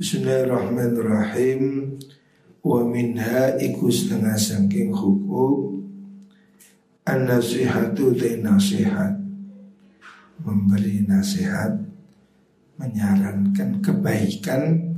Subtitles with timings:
[0.00, 1.92] Bismillahirrahmanirrahim.
[2.64, 5.84] Wa minha iku setengah sangking hukuk.
[7.04, 9.20] An-nasihatu de nasihat
[10.40, 11.84] Memberi nasihat.
[12.80, 14.88] Menyarankan kebaikan.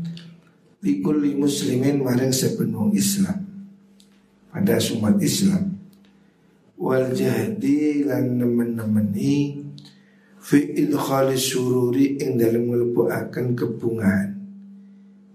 [0.87, 3.43] Likulli muslimin maring sepenuh Islam.
[4.55, 5.83] Pada sumat Islam.
[6.79, 9.67] Wal jahdi lan nemen-nemeni.
[10.39, 14.32] Fi idkhalis sururi ing dalam akan kebungaan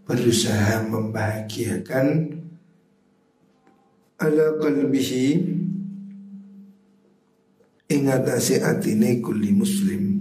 [0.08, 2.40] berusaha membahagiakan
[4.24, 5.28] ala qalbihi
[7.92, 10.16] ingatasi atine kulli muslim.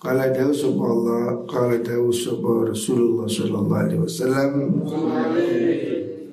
[0.00, 4.52] Kala dawu sapa Allah, kala dawu sapa Rasulullah sallallahu alaihi wasallam.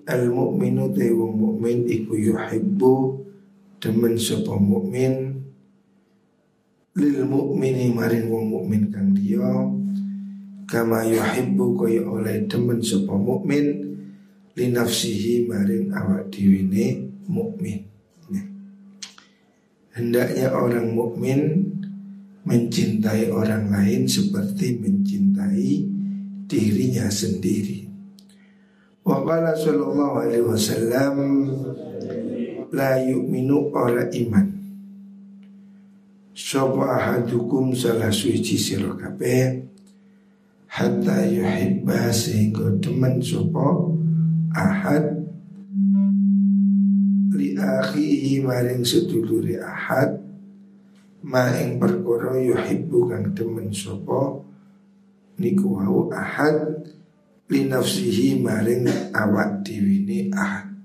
[0.08, 2.96] Al mukminu te wong mukmin iku yuhibbu
[3.84, 5.44] demen sapa mukmin.
[6.96, 9.44] Lil mukmini maring wong mukmin kang dia
[10.68, 13.96] kama yuhibbu kaya oleh temen sapa mukmin
[14.60, 17.88] li nafsihi maring awak diwine mukmin.
[19.98, 21.74] Hendaknya orang mukmin
[22.46, 25.90] mencintai orang lain seperti mencintai
[26.46, 27.90] dirinya sendiri.
[29.02, 31.16] Wa qala sallallahu alaihi wasallam
[32.76, 34.48] la yu'minu ora iman.
[36.38, 39.66] Sapa ahadukum salah suci sira kabeh
[40.78, 43.98] hatta yuhibba sehingga teman sopo
[44.54, 45.26] ahad.
[47.34, 50.22] Li akhihi maring seduluri ahad.
[51.26, 54.46] Ma ing perkara yuhibbu kang temen sopo
[55.42, 56.86] niku wau ahad.
[57.50, 58.86] Li nafsihi maring
[59.18, 60.78] awak diwini ahad.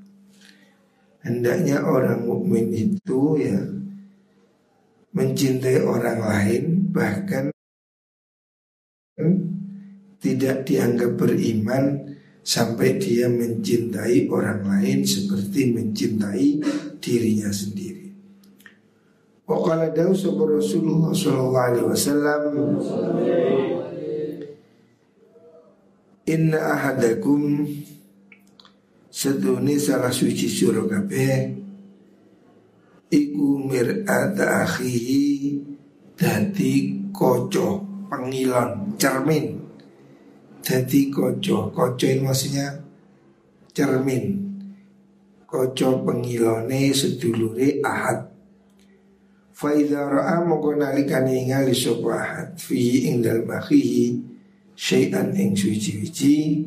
[1.21, 3.61] Hendaknya orang mukmin itu ya
[5.13, 7.53] mencintai orang lain bahkan
[10.23, 12.15] tidak dianggap beriman
[12.47, 16.47] sampai dia mencintai orang lain seperti mencintai
[17.03, 18.03] dirinya sendiri.
[19.43, 22.43] Waqala dawu Rasulullah sallallahu alaihi wasallam
[26.31, 27.67] Inna ahadakum
[29.11, 31.59] Seduni salah suci surah kabeh
[33.11, 35.59] Iku mir'ata akhihi
[36.15, 39.72] Dadi koco Pengilon Cermin
[40.63, 42.79] jadi koco Koco ini maksudnya
[43.75, 44.25] cermin.
[45.45, 48.31] Koco pengilone sedulure ahad.
[49.53, 52.49] Faidha ra'a moko nalikani ingali sopa ahad.
[52.57, 54.33] Fihi ing dalem akhihi
[54.73, 56.65] Syai'an ing suci-wici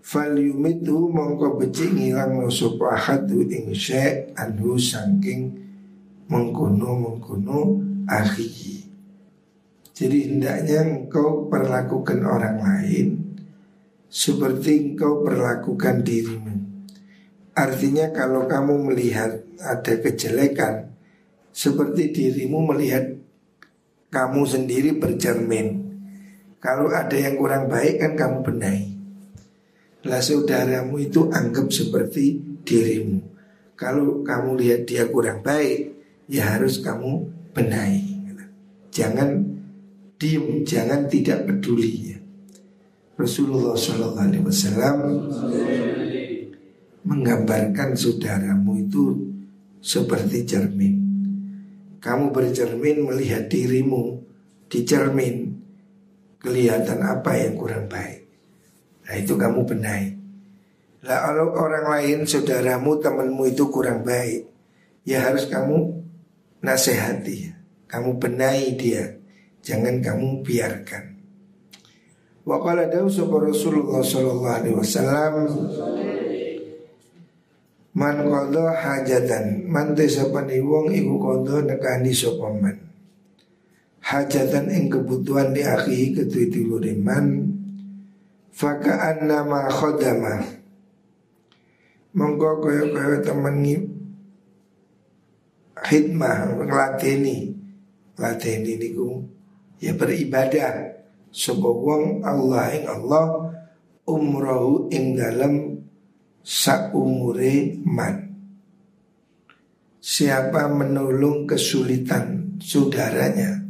[0.00, 2.50] Fal mongko becik ngilang no
[2.90, 5.54] ahadu ing syai' anhu sangking
[6.26, 7.78] Mengkono mengkono
[8.10, 8.89] akhihi
[10.00, 13.36] jadi hendaknya engkau perlakukan orang lain
[14.08, 16.56] seperti engkau perlakukan dirimu.
[17.52, 20.96] Artinya kalau kamu melihat ada kejelekan
[21.52, 23.12] seperti dirimu melihat
[24.08, 25.92] kamu sendiri bercermin.
[26.64, 28.96] Kalau ada yang kurang baik kan kamu benahi.
[30.08, 33.20] Lah saudaramu itu anggap seperti dirimu.
[33.76, 35.92] Kalau kamu lihat dia kurang baik,
[36.24, 38.16] ya harus kamu benahi.
[38.90, 39.59] Jangan
[40.20, 42.18] diem jangan tidak peduli ya.
[43.16, 44.96] Rasulullah Shallallahu Alaihi Wasallam
[47.08, 49.04] menggambarkan saudaramu itu
[49.80, 50.96] seperti cermin.
[52.00, 54.20] Kamu bercermin melihat dirimu
[54.68, 55.56] di cermin
[56.40, 58.24] kelihatan apa yang kurang baik.
[59.08, 60.08] Nah itu kamu benahi.
[61.04, 64.48] Lah kalau orang lain saudaramu temanmu itu kurang baik,
[65.04, 66.04] ya harus kamu
[66.60, 67.52] nasihati,
[67.88, 69.19] kamu benahi dia
[69.60, 71.04] Jangan kamu biarkan.
[72.48, 73.08] Wa qala dawu
[73.44, 75.34] Rasulullah sallallahu alaihi wasallam
[77.90, 82.76] Man qadha hajatan man desapani wong iku qadha nekani sapa man?
[84.00, 87.50] Hajatan ing kebutuhan di akhihi kedue man
[88.54, 90.42] faka annama khodama
[92.14, 93.62] monggo kaya-kaya temen
[95.86, 97.54] hikmah nglateni
[98.18, 99.22] lateni niku
[99.80, 101.00] ya beribadah.
[101.30, 103.26] Sebuah wong Allah ing Allah
[104.04, 105.78] umrohu ing dalam
[106.42, 108.34] saumure man.
[110.00, 113.60] Siapa menolong kesulitan saudaranya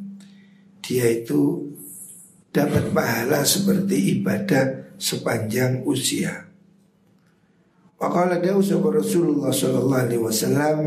[0.78, 1.68] Dia itu
[2.54, 6.50] dapat pahala seperti ibadah sepanjang usia.
[8.00, 10.78] Waqala dawu Rasulullah sallallahu alaihi wasallam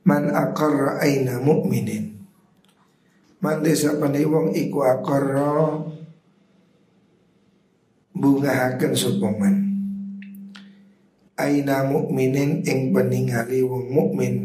[0.00, 2.19] Man aqarra aina mu'minin
[3.40, 5.80] Man desa pandai wong iku akara
[8.12, 9.70] bungahaken sopoman
[11.40, 14.36] aina mukminin ing peningali wong mukmin.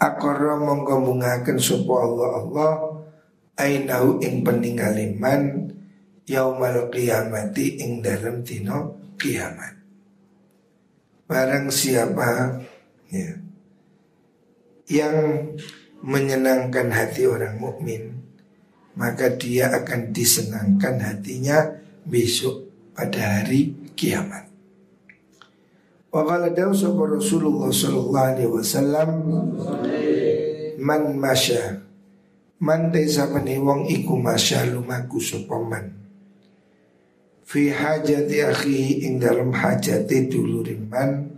[0.00, 2.72] Akara mongko bungahaken sapa Allah Allah
[3.60, 5.74] ainahu ing peningali man
[6.24, 9.76] yaumal qiyamati ing dalam dino kiamat.
[11.28, 12.62] Barang siapa
[13.12, 13.34] ya
[14.90, 15.18] yang
[16.00, 18.20] menyenangkan hati orang mukmin
[18.98, 24.50] maka dia akan disenangkan hatinya besok pada hari kiamat.
[26.10, 29.10] Wa qala sapa Rasulullah sallallahu alaihi wasallam
[30.82, 31.86] man masya
[32.58, 35.94] man desa wong iku masya lumaku sapa man
[37.46, 41.30] fi hajati akhi ing dalam hajati duluring man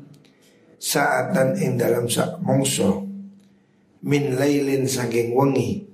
[0.81, 3.02] saatan ing dalam sak mongso
[4.03, 5.87] min lailin saking wengi.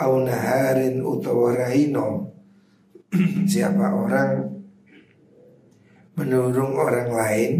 [0.00, 2.32] Au naharin utawa raino
[3.50, 4.50] siapa orang
[6.16, 7.52] menurung orang lain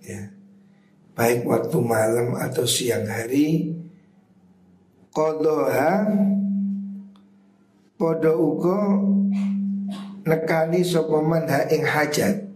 [0.00, 0.30] ya
[1.18, 3.74] baik waktu malam atau siang hari
[5.10, 6.06] kodoha
[7.98, 8.80] podo ugo
[10.22, 12.46] nekani sopaman ha ing hajat.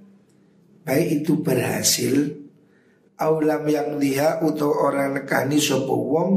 [0.82, 2.42] Baik itu berhasil
[3.16, 6.30] aulam yang dia atau orang nekani sopo wong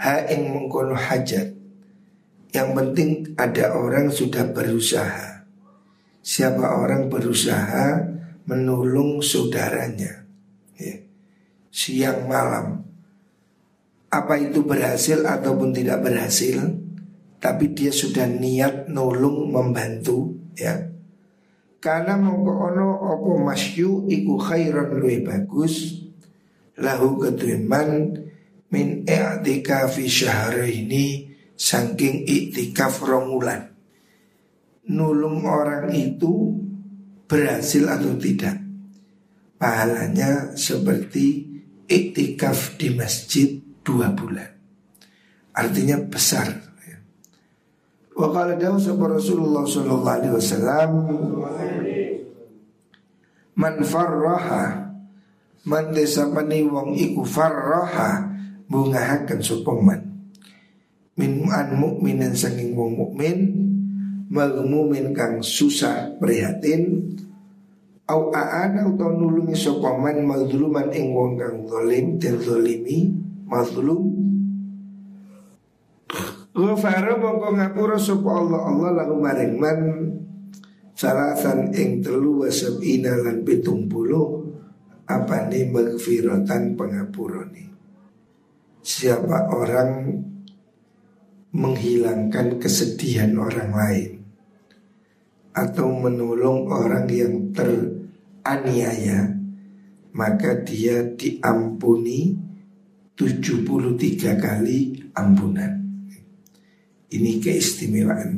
[0.00, 1.56] ha ing mengkono hajat
[2.56, 5.44] yang penting ada orang sudah berusaha.
[6.24, 8.00] Siapa orang berusaha
[8.48, 10.26] menolong saudaranya
[10.74, 10.96] ya.
[11.70, 12.82] Siang malam
[14.10, 16.66] Apa itu berhasil ataupun tidak berhasil
[17.38, 20.88] Tapi dia sudah niat nolong membantu ya
[21.78, 26.02] Karena mongko ono opo masyu iku khairan luwih bagus
[26.74, 28.25] lahu ketuiman
[28.76, 29.08] min
[29.88, 33.72] fi syahraini Saking iktikaf romulan
[34.92, 36.52] Nulung orang itu
[37.26, 38.54] berhasil atau tidak?
[39.58, 41.42] Pahalanya seperti
[41.90, 44.46] iktikaf di masjid dua bulan.
[45.56, 46.54] Artinya besar.
[48.14, 50.90] Wa qala dawu Rasulullah sallallahu alaihi wasallam
[53.56, 54.88] Man farraha
[55.68, 58.24] Man desa wong iku farraha
[58.66, 59.72] bungahaken sapa
[61.16, 63.66] min an mukminin saking wong mukmin
[64.26, 67.14] magmumin kang susah prihatin.
[68.06, 73.10] Au aana utawa nulungi sapa man mazluman ing wong kang zalim dan zalimi
[73.50, 74.14] mazlum.
[76.54, 78.60] Ghafara mongko ngapura sapa Allah.
[78.62, 79.80] Allah lalu maring man
[80.94, 84.54] salasan ing telu wasabina lan pitung puluh
[85.06, 87.75] apa nih magfiratan pengapuroni
[88.86, 90.14] Siapa orang
[91.50, 94.10] menghilangkan kesedihan orang lain
[95.50, 99.34] atau menolong orang yang teraniaya
[100.14, 102.38] maka dia diampuni
[103.18, 105.82] 73 kali ampunan.
[107.10, 108.32] Ini keistimewaan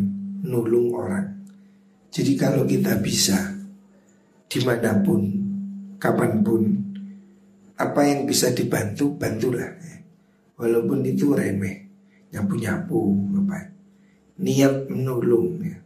[0.49, 1.45] nulung orang.
[2.09, 3.37] Jadi kalau kita bisa
[4.49, 5.29] di mana pun,
[6.01, 6.63] kapan pun,
[7.77, 9.98] apa yang bisa dibantu, bantulah.
[10.59, 11.87] Walaupun itu remeh
[12.35, 13.71] nyapu-nyapu apa
[14.43, 15.79] niat menolong ya.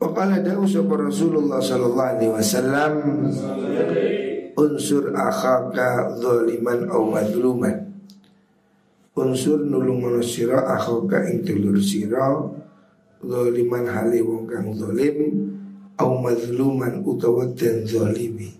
[0.00, 2.92] Wakala dawu sapa Rasulullah sallallahu alaihi wasallam
[4.54, 7.90] unsur akhaka zaliman aw madluman.
[9.18, 12.32] Unsur nulung manusia akhaka ing dulur sira
[13.20, 15.18] zaliman hali wong kang zalim
[15.98, 18.56] au mazluman utawa den zalimi.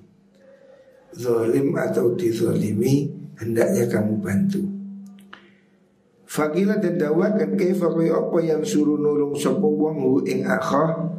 [1.15, 3.09] Zalim atau dizalimi
[3.41, 4.80] hendaknya kamu bantu
[6.31, 11.11] Fakila dan dawakan kaifa kaya apa yang suruh nulung sapa wong ing akhah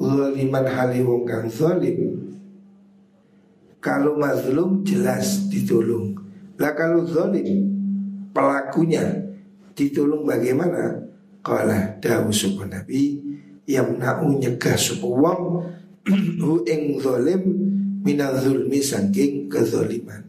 [0.00, 2.24] zaliman hali wong kang zalim.
[3.84, 6.16] Kalau mazlum jelas ditolong.
[6.56, 7.68] Lah kalau zalim
[8.32, 9.04] pelakunya
[9.76, 11.04] ditolong bagaimana?
[11.44, 13.20] Kala dawu sapa Nabi
[13.68, 15.68] yang nau nyegah sapa wong
[16.40, 17.44] hu ing zalim
[18.00, 20.24] minal zulmi saking kezaliman.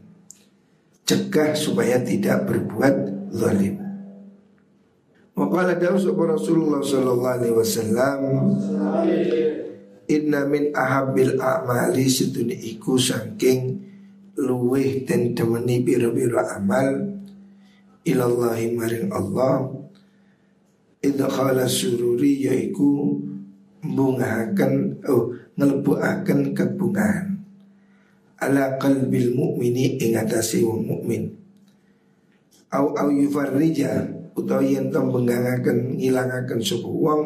[1.08, 3.87] Cegah supaya tidak berbuat zalim.
[5.48, 5.96] Waqala dawu
[6.28, 8.20] Rasulullah sallallahu alaihi wasallam
[10.04, 13.80] Inna min ahabil a'mali seduni iku saking
[14.36, 17.16] luweh dan temani bira-bira amal
[18.04, 19.72] ilallahi maring Allah
[21.00, 23.16] idkhala sururi yaiku
[23.80, 27.40] bungahaken oh ngelebuaken kebungahan
[28.36, 31.32] ala qalbil mu'mini ing atase wong mukmin
[32.68, 37.22] au au yufarrija utawa yen to benggangaken ngilangaken sapa wong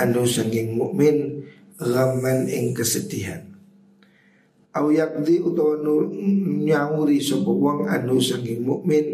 [0.00, 1.44] anu saking mukmin
[1.76, 3.44] ghamman ing kesedihan.
[4.72, 5.76] Au yakdi utawa
[6.64, 9.06] nyawuri sapa wong anu saking mukmin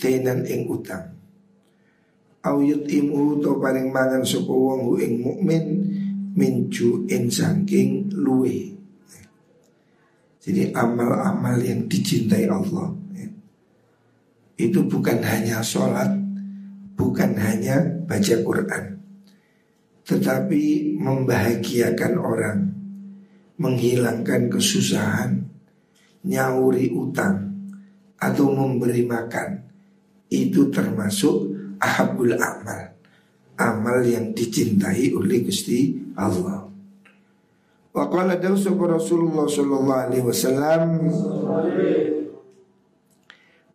[0.00, 1.12] tenan ing utang.
[2.40, 5.64] Au yutimu to paring mangan sapa wong ing mukmin
[6.32, 8.72] minju in saking luwe.
[10.40, 12.96] Jadi amal-amal yang dicintai Allah.
[14.60, 16.19] Itu bukan hanya sholat
[17.00, 19.00] bukan hanya baca Quran
[20.10, 22.58] tetapi membahagiakan orang
[23.62, 25.46] menghilangkan kesusahan,
[26.26, 27.46] nyauri utang,
[28.18, 29.70] atau memberi makan.
[30.26, 32.90] Itu termasuk ahabul amal.
[33.60, 36.66] Amal yang dicintai oleh Gusti Allah.
[37.94, 40.82] Wa qala Rasulullah sallallahu alaihi wasallam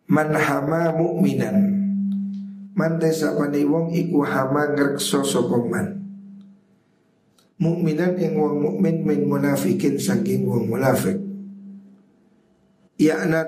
[0.06, 1.75] Man hama mu'minan
[2.76, 5.96] Man desa wong iku hama ngrekso sapa man.
[7.56, 11.16] Mukminan yang wong mukmin min munafikin saking wong munafik.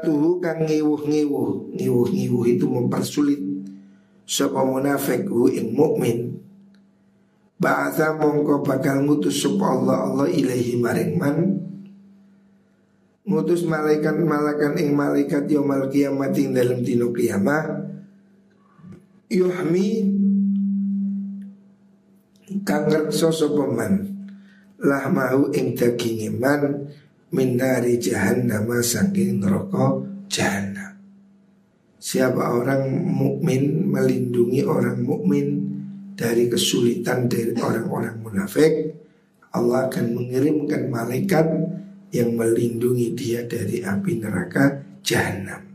[0.01, 1.77] Tuhu kang ngiwuh-ngiwuh.
[1.77, 3.41] Ngiwuh-ngiwuh itu mempersulit
[4.29, 6.37] Sapa munafik hu ing mukmin.
[7.57, 11.37] Ba'atha mongko bakal ngutus sapa Allah Allah ilaihi maring man.
[13.25, 17.88] Ngutus malaikat malakan ing malaikat yaumul kiamat ing dalam dino kiamah
[19.29, 19.89] Yuhmi
[22.65, 24.09] kang ngrekso sapa man
[24.81, 26.89] lahmahu ing daginge man
[27.29, 30.01] minari jahannam saking neraka
[30.33, 30.97] jahannam
[31.99, 35.61] Siapa orang mukmin melindungi orang mukmin
[36.17, 38.97] dari kesulitan dari orang-orang munafik,
[39.53, 41.45] Allah akan mengirimkan malaikat
[42.17, 45.68] yang melindungi dia dari api neraka jahanam.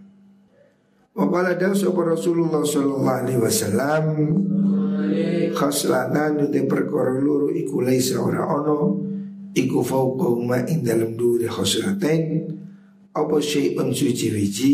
[1.13, 4.03] Wa qala Rasulullah sallallahu alaihi wasallam
[5.53, 8.97] khaslatan nuti perkara loro iku laisa ora ono
[9.53, 12.49] iku fauqahuma ing dalam duri khaslatain
[13.13, 14.73] apa syai'un suci wiji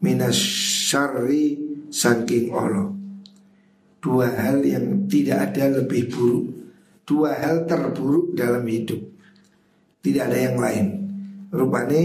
[0.00, 0.40] minas
[0.88, 1.60] syarri
[1.92, 2.88] saking Allah
[4.00, 6.56] dua hal yang tidak ada lebih buruk
[7.06, 8.98] dua hal terburuk dalam hidup.
[10.02, 10.86] Tidak ada yang lain.
[11.54, 12.02] Rupane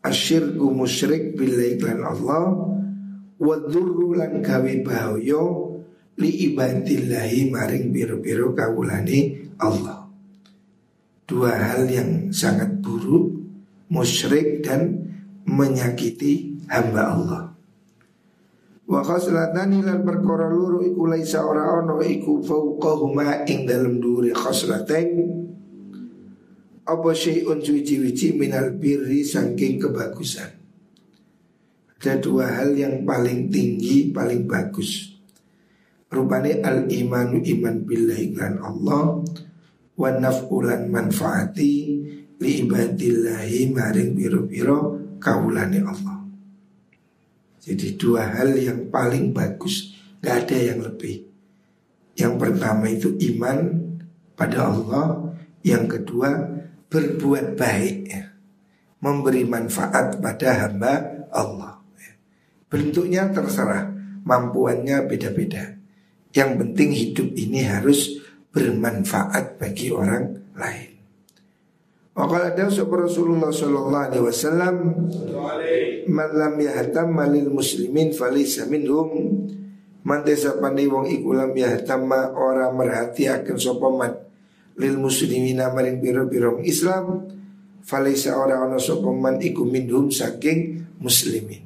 [0.00, 2.56] asyirku musyrik billahi Allah
[3.40, 3.56] wa
[4.16, 5.44] lan gawe bahaya
[6.20, 10.04] li ibadillahi maring biru-biru kawulani Allah.
[11.24, 13.38] Dua hal yang sangat buruk,
[13.88, 15.08] musyrik dan
[15.46, 17.42] menyakiti hamba Allah.
[18.90, 25.39] Wa khoslatani lan perkara luru iku laisa ora iku fauqahuma ing dalem duri khoslatain
[26.90, 30.50] apa syai'un suci-wici minal birri saking kebagusan.
[32.00, 35.14] Ada dua hal yang paling tinggi, paling bagus.
[36.10, 39.22] Rupane al imanu iman billahi lan Allah
[39.94, 41.74] wa naf'ulan manfaati
[42.40, 46.18] li ibadillahi maring biro-biro kaulane Allah.
[47.60, 49.92] Jadi dua hal yang paling bagus,
[50.24, 51.22] gak ada yang lebih.
[52.16, 53.58] Yang pertama itu iman
[54.34, 56.58] pada Allah, yang kedua
[56.90, 58.22] berbuat baik, ya.
[59.00, 61.80] memberi manfaat pada hamba Allah.
[62.70, 63.90] Bentuknya terserah,
[64.26, 65.78] mampuannya beda-beda.
[66.30, 68.22] Yang penting hidup ini harus
[68.54, 70.90] bermanfaat bagi orang lain.
[72.14, 74.76] Wakala ada Rasulullah Sallallahu Alaihi Wasallam
[76.10, 79.46] Malam yahtam malil muslimin falisa minhum
[80.02, 84.12] Mantesa pandai wong ikulam yahtam ma ora merhati akan sopaman
[84.78, 87.26] Lil muslimin maring biro biro Islam
[87.80, 91.64] Falisa ora ono sopaman iku minhum saking muslimin.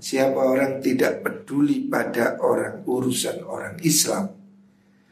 [0.00, 4.32] Siapa orang tidak peduli pada orang urusan orang Islam.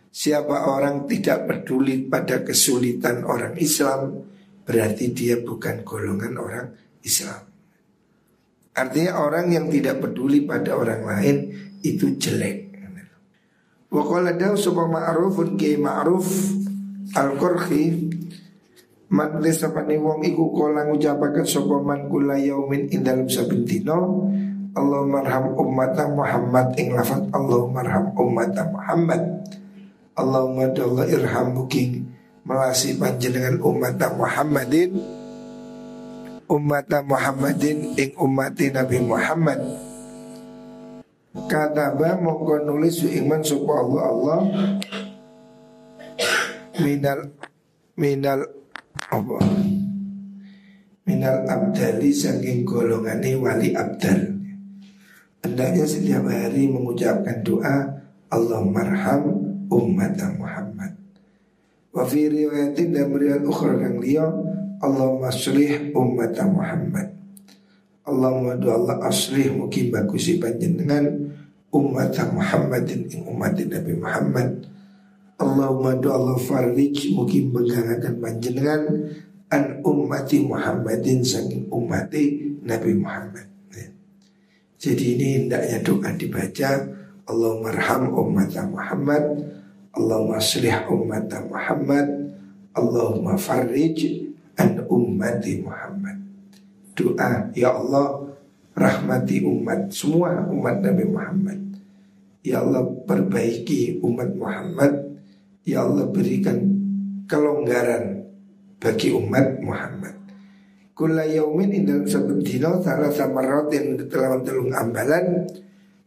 [0.08, 4.26] Siapa orang tidak peduli pada kesulitan orang Islam
[4.68, 6.68] Berarti dia bukan golongan orang
[7.00, 7.40] Islam.
[8.76, 11.36] Artinya orang yang tidak peduli pada orang lain
[11.80, 12.68] Itu jelek.
[13.88, 16.26] Wa qala daw ma'rufun ki ma'ruf
[17.16, 17.84] al-qurhi
[19.08, 23.64] Man sapane wong iku kala ngucapaken sapa man kula yaumin ing dalem saben
[24.76, 29.22] Allah marham umat Muhammad ing lafat Allah marham umat Muhammad.
[30.12, 32.04] Allahumma Allah irham buking
[32.44, 34.98] melasi panjenengan umat Muhammadin
[36.52, 39.60] umat Muhammadin ing umat Nabi Muhammad.
[41.48, 44.38] Kataba mongko nulis iman supaya Allah Allah
[46.82, 47.20] minal
[47.98, 48.40] minal
[49.10, 49.38] apa
[51.06, 54.38] minal abdali saking golongane wali abdal
[55.38, 59.22] Hendaknya setiap hari mengucapkan doa Allah marham
[59.70, 60.98] umat Muhammad
[61.94, 64.26] Wa fi riwayatin dan riwayat ukhra kang liya
[64.78, 67.10] Allahumma aslih umat Muhammad.
[68.06, 71.34] Allahumma do Allah aslih mugi bagusi panjenengan
[71.74, 74.70] umat Muhammadin umat Nabi Muhammad.
[75.38, 78.82] Allahumma do Allah farij mugi begangaken panjenengan
[79.54, 83.46] an ummati Muhammadin saking umati Nabi Muhammad.
[83.70, 83.86] Ya.
[84.82, 86.70] Jadi ini hendaknya doa dibaca
[87.30, 89.24] Allahumma arham umat Muhammad
[89.94, 92.06] Allahumma aslih umat Muhammad
[92.74, 94.26] Allahumma farij
[94.58, 96.18] an ummati Muhammad.
[96.98, 98.26] Doa, ya Allah
[98.74, 101.60] rahmati umat semua umat Nabi Muhammad.
[102.42, 105.07] Ya Allah perbaiki umat Muhammad.
[105.68, 106.56] Ya Allah berikan
[107.28, 108.24] kelonggaran
[108.80, 110.16] bagi umat Muhammad.
[110.96, 115.44] Kula yaumin indal saben dina salah samarat yang telah telung ambalan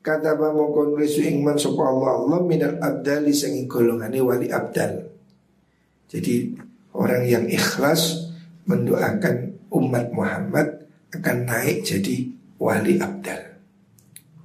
[0.02, 5.06] kata mongko nulis ing man sapa Allah Allah minal abdali sing golongane wali abdal.
[6.10, 6.58] Jadi
[6.98, 8.34] orang yang ikhlas
[8.66, 13.52] mendoakan umat Muhammad akan naik jadi wali abdal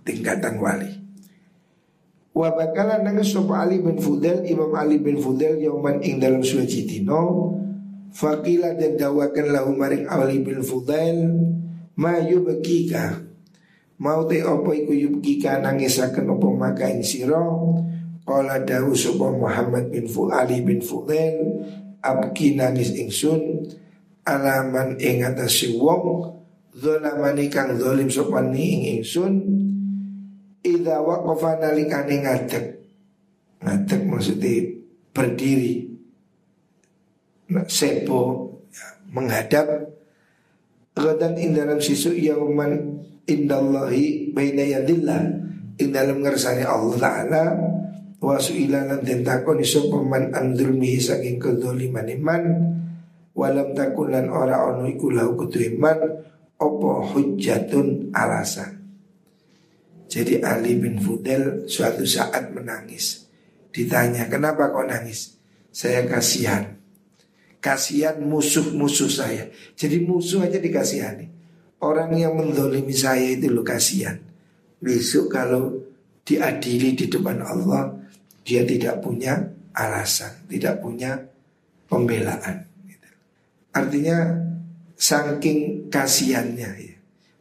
[0.07, 1.06] tingkatan wali
[2.37, 6.85] wa bakalan nang sapa Ali bin Fudail Imam Ali bin Fudail yauman ing dalam suci
[6.85, 7.57] dino
[8.13, 11.33] faqila dan dawakan lahu maring Ali bin Fudail
[11.97, 13.25] ma yubkika?
[13.97, 17.41] Mau te opo iku yubkika nangisaken opo maka ing sira?
[18.27, 21.41] Qala dawu sapa Muhammad bin Fu Ali bin Fudail
[22.05, 23.71] abki nangis ingsun
[24.27, 26.35] alaman ing atase wong
[26.77, 29.33] zalamani kang zalim sopani ing ingsun
[30.67, 32.65] ida waqafa nalikane ngadeg.
[33.63, 34.55] Ngadeg maksudnya
[35.15, 35.87] berdiri.
[37.71, 39.67] Sepo ya, menghadap.
[40.97, 45.23] Gadan ing dalam sisu yauman indallahi baina yadillah.
[45.77, 47.45] Ing dalam ngersani Allah Ta'ala
[48.17, 52.43] wa su'ilanan dan takoni sapa man andulmihi saking kedzaliman iman.
[53.37, 55.99] Walam takunan ora ono iku lahu iman
[56.57, 58.76] opo hujjatun alasan.
[60.07, 63.27] Jadi Ali bin Fudel suatu saat menangis.
[63.75, 65.37] Ditanya, kenapa kau nangis?
[65.75, 66.79] Saya kasihan.
[67.61, 69.51] Kasihan musuh-musuh saya.
[69.75, 71.27] Jadi musuh aja dikasihani.
[71.83, 74.17] Orang yang mendolimi saya itu lo kasihan.
[74.81, 75.77] Besok kalau
[76.25, 77.93] diadili di depan Allah,
[78.47, 79.45] dia tidak punya
[79.77, 81.21] alasan, tidak punya
[81.91, 82.65] pembelaan.
[83.77, 84.17] Artinya
[84.97, 86.96] saking kasihannya ya.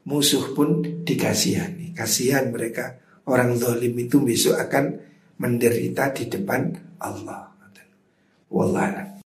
[0.05, 1.97] Musuh pun dikasihani.
[1.97, 5.01] Kasihan mereka orang zalim itu besok akan
[5.41, 7.55] menderita di depan Allah.
[8.55, 9.11] Wallah